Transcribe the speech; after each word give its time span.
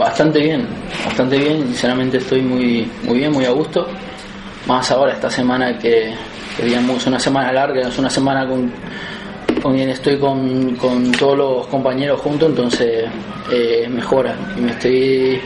bastante 0.00 0.40
bien, 0.40 0.66
bastante 1.04 1.36
bien, 1.36 1.66
sinceramente 1.66 2.16
estoy 2.16 2.40
muy, 2.40 2.90
muy 3.04 3.18
bien, 3.18 3.32
muy 3.32 3.44
a 3.44 3.50
gusto. 3.50 3.86
Más 4.66 4.90
ahora, 4.90 5.12
esta 5.12 5.30
semana 5.30 5.78
que, 5.78 6.14
que 6.56 6.64
digamos, 6.64 7.06
una 7.06 7.20
semana 7.20 7.52
larga, 7.52 7.86
es 7.86 7.98
una 7.98 8.08
semana 8.08 8.46
con, 8.48 8.72
con 9.62 9.74
quien 9.74 9.90
estoy 9.90 10.18
con, 10.18 10.74
con 10.76 11.12
todos 11.12 11.36
los 11.36 11.66
compañeros 11.66 12.18
juntos, 12.20 12.48
entonces 12.48 13.04
eh, 13.52 13.88
mejora. 13.90 14.34
Y 14.56 14.60
me 14.62 14.70
estoy, 14.70 15.40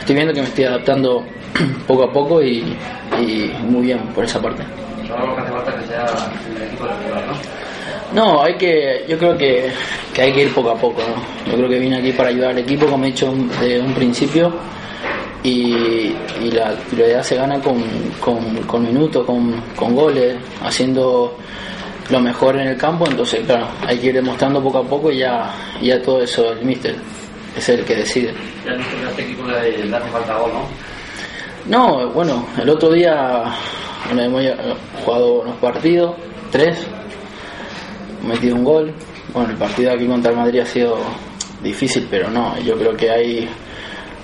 estoy 0.00 0.14
viendo 0.14 0.34
que 0.34 0.40
me 0.40 0.48
estoy 0.48 0.64
adaptando 0.64 1.24
poco 1.86 2.02
a 2.04 2.12
poco 2.12 2.42
y, 2.42 2.76
y 3.20 3.52
muy 3.62 3.82
bien 3.82 4.00
por 4.12 4.24
esa 4.24 4.42
parte. 4.42 4.64
No, 8.12 8.42
hay 8.42 8.54
que, 8.54 9.04
yo 9.08 9.16
creo 9.18 9.38
que, 9.38 9.70
que 10.14 10.22
hay 10.22 10.32
que 10.32 10.42
ir 10.42 10.54
poco 10.54 10.70
a 10.70 10.76
poco. 10.76 11.00
¿no? 11.02 11.50
Yo 11.50 11.56
creo 11.58 11.68
que 11.68 11.78
vine 11.78 11.98
aquí 11.98 12.12
para 12.12 12.30
ayudar 12.30 12.50
al 12.50 12.58
equipo, 12.58 12.86
como 12.86 13.04
he 13.04 13.08
dicho 13.08 13.32
de 13.60 13.80
un 13.80 13.94
principio, 13.94 14.52
y, 15.42 16.14
y 16.42 16.50
la 16.52 16.74
titularidad 16.76 17.22
se 17.22 17.36
gana 17.36 17.60
con, 17.60 17.82
con, 18.20 18.56
con 18.64 18.82
minutos, 18.82 19.24
con, 19.24 19.60
con 19.74 19.94
goles, 19.94 20.36
haciendo 20.62 21.36
lo 22.10 22.20
mejor 22.20 22.56
en 22.56 22.68
el 22.68 22.76
campo. 22.76 23.06
Entonces, 23.08 23.44
claro, 23.46 23.68
hay 23.86 23.98
que 23.98 24.08
ir 24.08 24.14
demostrando 24.14 24.62
poco 24.62 24.78
a 24.78 24.84
poco 24.84 25.10
y 25.10 25.18
ya, 25.18 25.50
ya 25.80 26.00
todo 26.02 26.22
eso 26.22 26.52
el 26.52 26.64
míster 26.64 26.96
es 27.56 27.68
el 27.68 27.84
que 27.84 27.96
decide. 27.96 28.34
Ya 28.64 28.72
a 28.72 29.10
este 29.10 29.22
equipo 29.22 29.44
le, 29.46 29.84
le 29.86 29.96
hace 29.96 30.10
falta 30.10 30.36
gol, 30.36 30.50
¿no? 30.52 30.90
No, 31.66 32.08
bueno, 32.10 32.46
el 32.60 32.68
otro 32.68 32.90
día 32.90 33.44
bueno, 34.06 34.22
hemos 34.22 34.42
jugado 35.04 35.42
unos 35.42 35.56
partidos, 35.56 36.16
tres, 36.50 36.78
metido 38.26 38.56
un 38.56 38.64
gol. 38.64 38.94
Bueno, 39.32 39.50
el 39.50 39.56
partido 39.56 39.92
aquí 39.92 40.06
contra 40.06 40.32
el 40.32 40.36
Madrid 40.36 40.60
ha 40.60 40.66
sido 40.66 40.98
difícil, 41.62 42.08
pero 42.10 42.30
no, 42.30 42.58
yo 42.60 42.76
creo 42.76 42.96
que 42.96 43.10
hay 43.10 43.48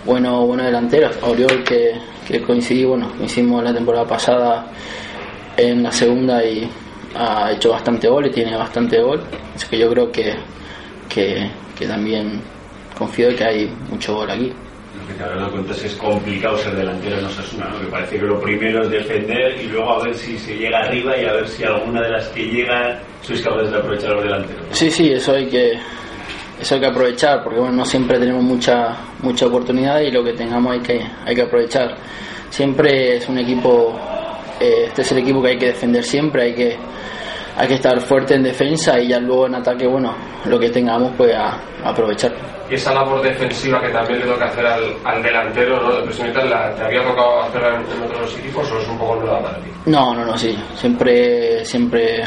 buenos 0.04 0.46
buenos 0.46 0.66
delanteros. 0.66 1.16
Oriol, 1.22 1.62
que, 1.62 1.92
que 2.26 2.42
coincidí, 2.42 2.84
bueno, 2.84 3.12
hicimos 3.22 3.62
la 3.62 3.72
temporada 3.72 4.04
pasada 4.04 4.66
en 5.56 5.82
la 5.82 5.92
segunda 5.92 6.44
y 6.44 6.68
ha 7.14 7.52
hecho 7.52 7.70
bastante 7.70 8.08
gol 8.08 8.26
y 8.26 8.30
tiene 8.30 8.56
bastante 8.56 9.00
gol. 9.00 9.22
Así 9.54 9.68
que 9.68 9.78
yo 9.78 9.88
creo 9.90 10.10
que, 10.10 10.34
que, 11.08 11.50
que 11.78 11.86
también 11.86 12.40
confío 12.98 13.28
en 13.28 13.36
que 13.36 13.44
hay 13.44 13.72
mucho 13.88 14.14
gol 14.14 14.30
aquí. 14.30 14.52
Lo 15.00 15.06
que 15.06 15.14
te 15.14 15.22
habrás 15.22 15.38
dado 15.40 15.52
cuenta 15.52 15.72
es 15.72 15.84
es 15.84 15.94
complicado 15.94 16.58
ser 16.58 16.74
delantero 16.74 17.18
en 17.18 17.24
Osasuna, 17.26 17.68
¿no? 17.68 17.80
que 17.80 17.86
parece 17.86 18.18
que 18.18 18.24
lo 18.24 18.40
primero 18.40 18.82
es 18.82 18.90
defender 18.90 19.60
y 19.60 19.66
luego 19.68 19.92
a 19.92 20.04
ver 20.04 20.14
si 20.14 20.38
se 20.38 20.56
llega 20.56 20.80
arriba 20.80 21.16
y 21.16 21.24
a 21.24 21.32
ver 21.32 21.48
si 21.48 21.64
alguna 21.64 22.02
de 22.02 22.10
las 22.10 22.28
que 22.28 22.44
llegan 22.44 22.98
sois 23.22 23.42
capaces 23.42 23.70
de 23.70 23.78
aprovechar 23.78 24.10
a 24.10 24.14
los 24.14 24.24
delanteros. 24.24 24.64
Sí, 24.70 24.90
sí, 24.90 25.12
eso 25.12 25.32
hay 25.32 25.46
que 25.48 25.72
eso 26.60 26.74
hay 26.74 26.80
que 26.80 26.86
aprovechar 26.86 27.42
porque 27.42 27.60
bueno, 27.60 27.76
no 27.76 27.84
siempre 27.84 28.18
tenemos 28.18 28.42
mucha 28.42 28.96
mucha 29.20 29.46
oportunidad 29.46 30.00
y 30.00 30.10
lo 30.10 30.24
que 30.24 30.32
tengamos 30.32 30.72
hay 30.72 30.80
que 30.80 31.00
hay 31.24 31.34
que 31.34 31.42
aprovechar. 31.42 31.96
Siempre 32.50 33.16
es 33.16 33.28
un 33.28 33.38
equipo 33.38 33.98
eh, 34.60 34.84
este 34.86 35.02
es 35.02 35.12
el 35.12 35.18
equipo 35.18 35.42
que 35.42 35.48
hay 35.48 35.58
que 35.58 35.66
defender 35.66 36.02
siempre, 36.02 36.44
hay 36.44 36.54
que 36.54 36.76
hay 37.56 37.68
que 37.68 37.74
estar 37.74 37.98
fuerte 38.00 38.34
en 38.34 38.42
defensa 38.42 38.98
y 38.98 39.08
ya 39.08 39.18
luego 39.18 39.46
en 39.46 39.54
ataque, 39.56 39.86
bueno, 39.86 40.14
lo 40.44 40.58
que 40.58 40.70
tengamos 40.70 41.12
pues 41.16 41.34
a, 41.34 41.58
a 41.84 41.90
aprovechar. 41.90 42.32
Y 42.70 42.74
esa 42.74 42.92
labor 42.92 43.22
defensiva 43.22 43.80
que 43.80 43.88
también 43.90 44.18
le 44.20 44.26
toca 44.26 44.46
hacer 44.46 44.66
al, 44.66 44.82
al 45.04 45.22
delantero, 45.22 45.80
¿no? 45.80 45.92
De 46.00 46.44
¿la- 46.48 46.74
¿te 46.74 46.82
había 46.82 47.02
tocado 47.04 47.42
hacerla 47.42 47.68
en, 47.76 47.96
en 47.96 48.10
otros 48.10 48.36
equipos 48.38 48.70
o 48.72 48.78
es 48.80 48.88
un 48.88 48.98
poco 48.98 49.16
nueva 49.16 49.40
para 49.40 49.58
ti? 49.58 49.70
No, 49.86 50.14
no, 50.14 50.24
no, 50.24 50.36
sí. 50.36 50.56
Siempre, 50.74 51.64
siempre, 51.64 52.24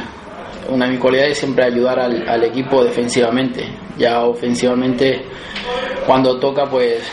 una 0.70 0.86
de 0.86 0.92
mis 0.92 1.00
cualidades 1.02 1.34
es 1.34 1.38
siempre 1.40 1.66
ayudar 1.66 2.00
al, 2.00 2.28
al 2.28 2.44
equipo 2.46 2.84
defensivamente. 2.86 3.66
Ya 3.98 4.24
ofensivamente, 4.24 5.26
cuando 6.08 6.40
toca, 6.40 6.66
pues 6.70 7.04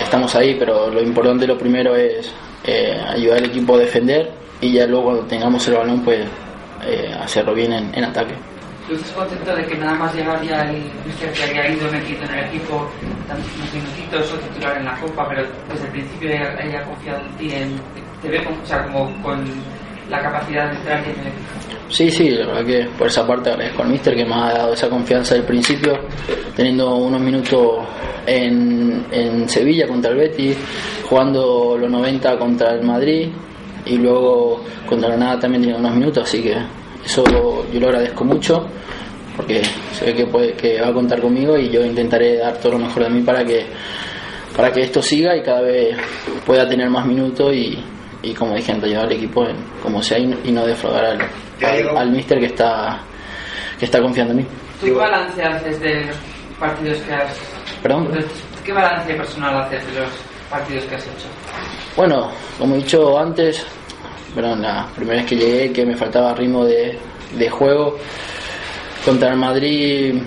estamos 0.00 0.34
ahí, 0.36 0.54
pero 0.58 0.90
lo 0.90 1.00
importante, 1.02 1.46
lo 1.46 1.56
primero 1.56 1.96
es 1.96 2.30
eh, 2.64 2.94
ayudar 3.08 3.38
al 3.38 3.46
equipo 3.46 3.74
a 3.76 3.78
defender 3.78 4.30
y 4.60 4.72
ya 4.74 4.86
luego 4.86 5.04
cuando 5.06 5.22
tengamos 5.24 5.66
el 5.68 5.74
balón, 5.76 6.04
pues 6.04 6.20
eh, 6.86 7.12
hacerlo 7.20 7.54
bien 7.54 7.72
en, 7.72 7.94
en 7.94 8.04
ataque. 8.04 8.34
¿Tú 8.88 8.94
estás 8.94 9.10
contento 9.12 9.56
de 9.56 9.66
que 9.66 9.76
nada 9.76 9.94
más 9.94 10.14
llegar 10.14 10.40
ya 10.42 10.60
el 10.62 10.82
mister 11.04 11.32
que 11.32 11.42
había 11.42 11.70
ido 11.70 11.90
metido 11.90 12.22
en 12.22 12.30
el 12.30 12.44
equipo 12.44 12.88
tantos 13.26 13.50
minutitos 13.74 14.32
o 14.32 14.36
titular 14.36 14.76
en 14.78 14.84
la 14.84 14.94
Copa, 15.00 15.28
pero 15.28 15.42
desde 15.68 15.86
el 15.86 15.90
principio 15.90 16.30
haya, 16.30 16.56
haya 16.56 16.84
confiado 16.84 17.20
en 17.20 17.36
ti, 17.36 17.52
en, 17.52 17.80
te 18.22 18.28
ve 18.28 18.44
como, 18.44 18.62
o 18.62 18.66
sea, 18.66 18.84
como 18.84 19.22
con 19.22 19.44
la 20.08 20.22
capacidad 20.22 20.70
de 20.70 20.76
entrar 20.76 20.98
en 20.98 21.04
el 21.04 21.10
equipo? 21.10 21.56
Sí, 21.88 22.10
sí, 22.10 22.30
la 22.30 22.46
verdad 22.46 22.64
que 22.64 22.88
por 22.96 23.08
esa 23.08 23.26
parte 23.26 23.50
agradezco 23.50 23.82
al 23.82 23.88
míster 23.88 24.14
que 24.14 24.24
me 24.24 24.34
ha 24.34 24.52
dado 24.52 24.74
esa 24.74 24.88
confianza 24.88 25.34
del 25.34 25.44
principio, 25.44 25.98
teniendo 26.54 26.94
unos 26.94 27.20
minutos 27.20 27.84
en, 28.24 29.04
en 29.10 29.48
Sevilla 29.48 29.88
contra 29.88 30.12
el 30.12 30.18
Betis, 30.18 30.56
jugando 31.08 31.76
los 31.76 31.90
90 31.90 32.38
contra 32.38 32.72
el 32.72 32.82
Madrid 32.82 33.30
y 33.86 33.96
luego 33.98 34.62
contra 34.88 35.08
Granada 35.08 35.40
también 35.40 35.62
tenía 35.62 35.76
unos 35.78 35.94
minutos, 35.94 36.24
así 36.24 36.42
que 36.42 36.54
eso 37.04 37.24
yo 37.72 37.80
lo 37.80 37.86
agradezco 37.86 38.24
mucho 38.24 38.66
porque 39.36 39.62
sé 39.92 40.14
que, 40.14 40.26
puede, 40.26 40.54
que 40.54 40.80
va 40.80 40.88
a 40.88 40.92
contar 40.92 41.20
conmigo 41.20 41.56
y 41.56 41.68
yo 41.70 41.84
intentaré 41.84 42.38
dar 42.38 42.56
todo 42.58 42.72
lo 42.72 42.78
mejor 42.78 43.04
de 43.04 43.10
mí 43.10 43.22
para 43.22 43.44
que 43.44 43.66
para 44.56 44.72
que 44.72 44.80
esto 44.80 45.02
siga 45.02 45.36
y 45.36 45.42
cada 45.42 45.60
vez 45.60 45.96
pueda 46.46 46.66
tener 46.66 46.88
más 46.88 47.06
minutos 47.06 47.52
y, 47.52 47.78
y 48.22 48.32
como 48.32 48.54
dije 48.54 48.72
antes, 48.72 48.88
ayudar 48.88 49.04
al 49.04 49.12
equipo 49.12 49.46
en 49.46 49.56
como 49.82 50.02
sea 50.02 50.18
y, 50.18 50.34
y 50.44 50.52
no 50.52 50.66
defraudar 50.66 51.04
al, 51.04 51.18
al, 51.62 51.96
al 51.96 52.10
míster 52.10 52.38
que 52.38 52.46
está 52.46 53.00
que 53.78 53.84
está 53.84 54.00
confiando 54.00 54.32
en 54.32 54.38
mí. 54.38 54.46
¿Tú 54.80 54.86
qué 54.86 54.92
balance 54.92 55.42
haces 55.42 55.80
de 55.80 56.06
los 56.06 56.16
partidos 56.58 56.98
que 56.98 57.12
has... 57.12 57.38
Perdón. 57.82 58.08
¿Qué 58.64 58.72
balance 58.72 59.14
personal 59.14 59.58
haces 59.58 59.86
de 59.92 60.00
los 60.00 60.08
partidos 60.50 60.84
que 60.84 60.94
has 60.94 61.02
hecho? 61.02 61.28
Bueno, 61.96 62.30
como 62.58 62.74
he 62.74 62.78
dicho 62.78 63.18
antes, 63.18 63.64
perdón, 64.34 64.62
la 64.62 64.86
primera 64.94 65.20
vez 65.20 65.26
que 65.26 65.36
llegué 65.36 65.72
que 65.72 65.86
me 65.86 65.96
faltaba 65.96 66.34
ritmo 66.34 66.64
de, 66.64 66.98
de 67.36 67.50
juego 67.50 67.96
contra 69.04 69.30
el 69.30 69.36
Madrid 69.36 70.20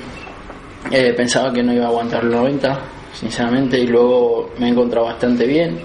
eh, 0.92 1.14
pensaba 1.14 1.52
que 1.52 1.62
no 1.62 1.74
iba 1.74 1.86
a 1.86 1.90
aguantar 1.90 2.24
los 2.24 2.36
90 2.36 2.80
sinceramente 3.14 3.78
y 3.78 3.88
luego 3.88 4.52
me 4.58 4.68
he 4.68 4.70
encontrado 4.70 5.08
bastante 5.08 5.46
bien 5.46 5.80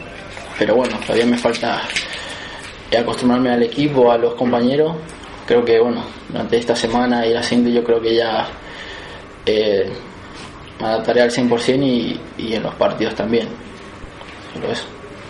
pero 0.59 0.77
bueno 0.77 0.97
todavía 1.01 1.27
me 1.27 1.37
falta 1.37 1.83
acostumbrarme 2.97 3.51
al 3.51 3.65
equipo 3.65 4.13
a 4.13 4.17
los 4.17 4.35
compañeros 4.35 4.95
creo 5.45 5.65
que 5.65 5.81
bueno 5.81 6.05
durante 6.29 6.59
esta 6.59 6.77
semana 6.77 7.27
y 7.27 7.35
la 7.35 7.43
siguiente 7.43 7.73
yo 7.73 7.83
creo 7.83 8.01
que 8.01 8.15
ya 8.15 8.47
eh, 9.45 9.91
me 10.81 10.87
adaptaré 10.87 11.23
al 11.23 11.31
100% 11.31 11.83
y, 11.83 12.21
y 12.39 12.55
en 12.55 12.63
los 12.63 12.75
partidos 12.77 13.17
también 13.17 13.49
eso 14.71 14.87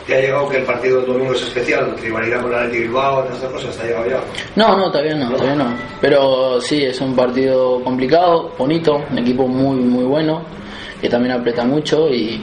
¿Te 0.07 0.15
ha 0.15 0.21
llegado 0.21 0.49
que 0.51 0.59
el 0.59 0.65
partido 0.65 0.99
del 0.99 1.07
domingo 1.07 1.33
es 1.33 1.43
especial? 1.43 1.97
¿Rivalidad 2.03 2.43
con 2.43 2.53
el 2.53 2.59
Athletic 2.59 2.83
Bilbao? 2.83 3.23
¿Todas 3.23 3.37
estas 3.37 3.53
cosas? 3.53 3.77
¿Te 3.77 3.83
ha 3.83 3.87
llegado 3.87 4.11
ya? 4.11 4.21
No, 4.55 4.77
no, 4.77 4.91
todavía 4.91 5.15
no, 5.15 5.31
todavía 5.31 5.55
no. 5.55 5.75
Pero 6.01 6.61
sí, 6.61 6.85
es 6.85 7.01
un 7.01 7.17
partido 7.17 7.83
complicado, 7.83 8.53
bonito, 8.59 9.03
un 9.11 9.19
equipo 9.19 9.49
muy, 9.49 9.79
muy 9.79 10.05
bueno, 10.05 10.43
que 11.01 11.09
también 11.09 11.35
aprieta 11.37 11.65
mucho 11.65 12.11
y, 12.11 12.43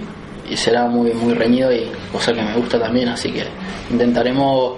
y 0.50 0.58
será 0.58 0.88
muy, 0.88 1.14
muy 1.14 1.36
reñido 1.36 1.72
y 1.72 1.88
cosa 2.12 2.34
que 2.34 2.41
me 2.41 2.56
gusta 2.56 2.80
también, 2.80 3.09
así 3.09 3.31
que 3.31 3.44
intentaremos 3.91 4.78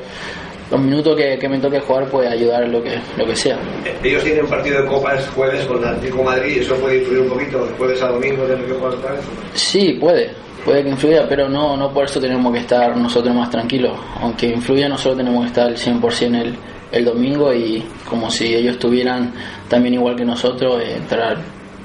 los 0.69 0.81
minutos 0.81 1.15
que, 1.15 1.37
que 1.37 1.47
me 1.47 1.59
toque 1.59 1.79
jugar, 1.79 2.09
pues 2.09 2.27
ayudar 2.29 2.63
en 2.63 2.73
lo 2.73 2.83
que, 2.83 2.99
lo 3.15 3.25
que 3.25 3.35
sea. 3.35 3.57
Ellos 4.03 4.23
tienen 4.23 4.47
partido 4.47 4.81
de 4.81 4.87
Copa 4.87 5.13
el 5.13 5.25
jueves 5.27 5.65
con 5.67 5.77
el 5.77 5.85
Atlético 5.85 6.17
de 6.17 6.23
Madrid 6.23 6.57
eso 6.59 6.75
puede 6.75 6.97
influir 6.97 7.21
un 7.21 7.29
poquito. 7.29 7.65
De 7.65 7.73
jueves 7.73 8.01
a 8.01 8.07
domingo 8.07 8.43
tener 8.43 8.65
que 8.65 8.73
jugar 8.73 8.93
otra 8.93 9.11
vez. 9.11 9.21
Sí, 9.53 9.97
puede, 10.01 10.31
puede 10.63 10.83
que 10.83 10.89
influya, 10.89 11.27
pero 11.27 11.49
no, 11.49 11.75
no 11.77 11.93
por 11.93 12.05
eso 12.05 12.19
tenemos 12.19 12.51
que 12.53 12.59
estar 12.59 12.95
nosotros 12.95 13.35
más 13.35 13.49
tranquilos. 13.49 13.97
Aunque 14.21 14.47
influya, 14.47 14.87
nosotros 14.87 15.17
tenemos 15.17 15.41
que 15.41 15.47
estar 15.47 15.67
al 15.67 15.77
100% 15.77 16.41
el, 16.41 16.57
el 16.91 17.05
domingo 17.05 17.53
y 17.53 17.83
como 18.07 18.29
si 18.29 18.53
ellos 18.53 18.75
estuvieran 18.75 19.33
también 19.67 19.95
igual 19.95 20.15
que 20.15 20.25
nosotros, 20.25 20.81
eh, 20.81 20.95
entrar 20.97 21.37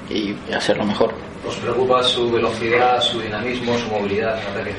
y 0.09 0.35
hacerlo 0.53 0.85
mejor. 0.85 1.13
¿Os 1.47 1.55
preocupa 1.55 2.03
su 2.03 2.29
velocidad, 2.29 3.01
su 3.01 3.19
dinamismo, 3.19 3.77
su 3.77 3.89
movilidad 3.89 4.39
en 4.41 4.47
ataque? 4.51 4.75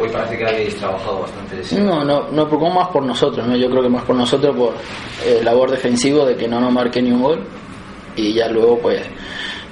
Hoy 0.00 0.08
parece 0.08 0.38
que 0.38 0.46
habéis 0.46 0.76
trabajado 0.76 1.20
bastante 1.20 1.56
de. 1.56 1.80
No, 1.80 2.04
no, 2.04 2.28
no 2.30 2.48
preocupa 2.48 2.74
más 2.74 2.88
por 2.88 3.04
nosotros, 3.04 3.46
¿no? 3.46 3.56
yo 3.56 3.70
creo 3.70 3.82
que 3.82 3.88
más 3.88 4.04
por 4.04 4.16
nosotros 4.16 4.56
por 4.56 4.74
eh, 5.24 5.40
labor 5.42 5.70
defensivo 5.70 6.24
de 6.24 6.36
que 6.36 6.48
no 6.48 6.60
nos 6.60 6.72
marque 6.72 7.02
ni 7.02 7.12
un 7.12 7.22
gol 7.22 7.44
y 8.16 8.32
ya 8.32 8.48
luego 8.48 8.78
pues 8.78 9.02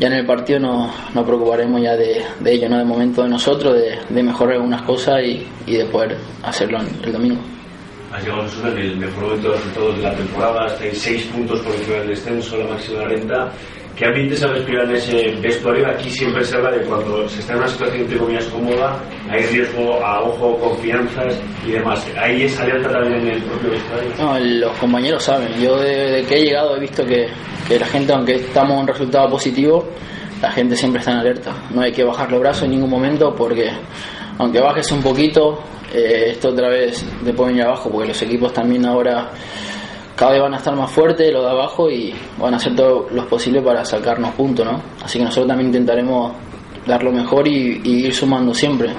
ya 0.01 0.07
en 0.07 0.15
el 0.15 0.27
partido 0.27 0.59
nos, 0.59 1.15
nos 1.15 1.25
preocuparemos 1.27 1.81
ya 1.83 1.95
de, 1.95 2.25
de 2.41 2.53
ello, 2.53 2.69
¿no? 2.71 2.79
de 2.79 2.85
momento 2.85 3.23
de 3.23 3.29
nosotros, 3.29 3.75
de, 3.75 3.99
de 4.09 4.23
mejorar 4.23 4.57
algunas 4.57 4.81
cosas 4.83 5.23
y, 5.23 5.47
y 5.67 5.77
de 5.77 5.85
poder 5.85 6.17
hacerlo 6.43 6.81
el 7.05 7.13
domingo. 7.13 7.41
Has 8.11 8.25
llegado 8.25 8.43
a 8.43 8.69
en 8.71 8.79
el 8.79 8.97
mejor 8.97 9.23
momento 9.25 9.51
de 9.51 9.57
resultados 9.57 9.97
de 9.99 10.03
la 10.03 10.15
temporada, 10.15 10.67
estáis 10.67 10.99
seis 10.99 11.25
puntos 11.27 11.61
por 11.61 11.75
encima 11.75 11.97
del 11.99 12.09
descenso, 12.09 12.57
la 12.57 12.67
máxima 12.69 13.05
renta. 13.05 13.53
¿Qué 13.95 14.07
ambiente 14.07 14.35
se 14.35 14.47
respira 14.47 14.85
en 14.85 14.93
ese 14.93 15.37
vestuario? 15.43 15.87
Aquí 15.87 16.09
siempre 16.11 16.43
se 16.43 16.57
habla 16.57 16.71
de 16.71 16.81
cuando 16.87 17.29
se 17.29 17.41
está 17.41 17.53
en 17.53 17.59
una 17.59 17.69
situación 17.69 18.01
entre 18.01 18.17
comillas 18.17 18.45
cómoda, 18.47 18.99
hay 19.29 19.43
riesgo 19.43 20.03
a 20.03 20.23
ojo, 20.23 20.59
confianzas 20.59 21.39
y 21.67 21.73
demás. 21.73 22.05
¿Hay 22.19 22.45
esa 22.45 22.63
alerta 22.63 22.91
también 22.91 23.21
en 23.21 23.29
el 23.35 23.43
propio 23.43 23.71
vestuario? 23.73 24.11
No, 24.19 24.39
los 24.39 24.79
compañeros 24.79 25.23
saben, 25.23 25.53
yo 25.61 25.79
desde 25.79 26.25
que 26.27 26.35
he 26.37 26.45
llegado 26.47 26.77
he 26.79 26.81
visto 26.81 27.05
que, 27.05 27.29
que 27.71 27.79
la 27.79 27.87
gente, 27.87 28.13
aunque 28.13 28.35
estamos 28.35 28.73
en 28.73 28.81
un 28.81 28.87
resultado 28.89 29.31
positivo, 29.31 29.85
la 30.43 30.51
gente 30.51 30.75
siempre 30.75 30.99
está 30.99 31.13
en 31.13 31.19
alerta. 31.19 31.55
No 31.73 31.83
hay 31.83 31.93
que 31.93 32.03
bajar 32.03 32.29
los 32.33 32.41
brazos 32.41 32.65
en 32.65 32.73
ningún 32.73 32.91
momento 32.91 33.33
porque 33.33 33.71
aunque 34.39 34.59
bajes 34.61 34.91
un 34.91 35.01
poquito, 35.01 35.61
eh, 35.95 36.31
esto 36.33 36.49
otra 36.49 36.69
vez 36.69 37.07
te 37.25 37.33
puede 37.33 37.51
venir 37.51 37.67
abajo, 37.67 37.89
porque 37.89 38.09
los 38.09 38.21
equipos 38.23 38.53
también 38.53 38.85
ahora 38.87 39.31
cada 40.17 40.33
vez 40.33 40.43
van 40.43 40.55
a 40.55 40.57
estar 40.57 40.75
más 40.75 40.91
fuertes, 40.91 41.33
los 41.33 41.45
de 41.45 41.51
abajo, 41.51 41.89
y 41.89 42.13
van 42.41 42.55
a 42.55 42.57
hacer 42.57 42.75
todo 42.75 43.07
lo 43.13 43.29
posible 43.29 43.63
para 43.63 43.85
sacarnos 43.85 44.35
puntos, 44.35 44.67
¿no? 44.67 44.83
Así 45.05 45.19
que 45.19 45.25
nosotros 45.25 45.47
también 45.47 45.69
intentaremos 45.69 46.33
dar 46.85 47.05
lo 47.05 47.13
mejor 47.13 47.47
y, 47.47 47.81
y 47.85 48.07
ir 48.07 48.15
sumando 48.15 48.53
siempre 48.53 48.91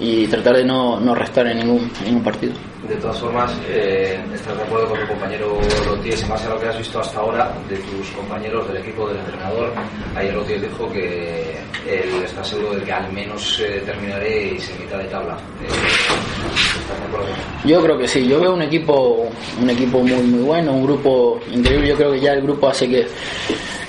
y 0.00 0.26
tratar 0.26 0.56
de 0.56 0.64
no, 0.64 1.00
no 1.00 1.14
restar 1.14 1.46
en 1.48 1.58
ningún, 1.58 1.90
en 1.98 2.04
ningún 2.04 2.22
partido. 2.22 2.52
De 2.88 2.94
todas 2.96 3.18
formas, 3.18 3.52
eh, 3.68 4.18
estás 4.32 4.56
de 4.56 4.62
acuerdo 4.62 4.88
con 4.90 5.00
tu 5.00 5.06
compañero 5.08 5.58
Lotíes, 5.86 6.22
en 6.22 6.28
base 6.28 6.46
a 6.46 6.50
lo 6.50 6.60
que 6.60 6.68
has 6.68 6.78
visto 6.78 7.00
hasta 7.00 7.18
ahora 7.18 7.52
de 7.68 7.76
tus 7.76 8.10
compañeros 8.12 8.68
del 8.68 8.78
equipo 8.78 9.08
del 9.08 9.18
entrenador. 9.18 9.72
Ayer 10.14 10.34
Lotíes 10.34 10.62
dijo 10.62 10.90
que 10.90 11.58
él 11.86 12.22
está 12.24 12.44
seguro 12.44 12.74
de 12.74 12.84
que 12.84 12.92
al 12.92 13.12
menos 13.12 13.60
eh, 13.60 13.82
terminaréis 13.84 14.70
en 14.70 14.80
mitad 14.80 14.98
de 14.98 15.04
tabla. 15.04 15.34
Eh, 15.34 15.66
¿Estás 15.66 17.00
de 17.00 17.06
acuerdo? 17.06 17.26
Yo 17.64 17.82
creo 17.82 17.98
que 17.98 18.08
sí, 18.08 18.26
yo 18.26 18.40
veo 18.40 18.54
un 18.54 18.62
equipo, 18.62 19.28
un 19.60 19.70
equipo 19.70 20.00
muy 20.00 20.22
muy 20.22 20.42
bueno, 20.44 20.72
un 20.72 20.84
grupo 20.84 21.40
increíble. 21.52 21.88
Yo 21.88 21.96
creo 21.96 22.12
que 22.12 22.20
ya 22.20 22.32
el 22.32 22.42
grupo 22.42 22.68
hace 22.68 22.88
que, 22.88 23.06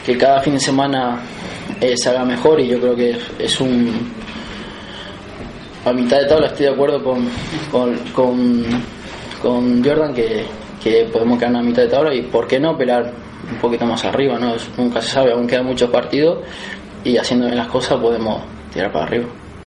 que 0.06 0.17
cada 0.17 0.41
fin 0.41 0.56
de 0.56 0.59
semana 0.59 1.21
eh, 1.79 1.95
se 1.95 2.09
haga 2.09 2.25
mejor 2.25 2.59
y 2.59 2.67
yo 2.67 2.79
creo 2.79 2.95
que 2.95 3.17
es 3.38 3.61
un 3.61 4.11
a 5.89 5.94
mitad 5.94 6.19
de 6.19 6.25
tabla 6.25 6.47
estoy 6.47 6.68
de 6.68 6.71
acuerdo 6.71 7.03
con, 7.03 7.27
con, 7.71 7.97
con, 9.41 9.83
Jordan 9.83 10.13
que, 10.13 10.45
que 10.83 11.09
podemos 11.12 11.39
quedar 11.39 11.56
a 11.56 11.62
mitad 11.62 11.81
de 11.81 11.88
tabla 11.88 12.13
y 12.13 12.21
por 12.24 12.47
qué 12.47 12.59
no 12.59 12.77
pelear 12.77 13.12
un 13.51 13.57
poquito 13.57 13.86
más 13.86 14.06
arriba, 14.06 14.38
¿no? 14.38 14.53
Nunca 14.77 15.01
se 15.01 15.09
sabe, 15.09 15.31
aún 15.31 15.47
quedan 15.47 15.65
muchos 15.65 15.89
partidos 15.89 16.39
y 17.03 17.18
haciendo 17.18 17.47
bien 17.47 17.57
las 17.57 17.68
cosas 17.68 18.00
podemos 18.00 18.44
tirar 18.71 18.91
para 18.91 19.06
arriba. 19.06 19.25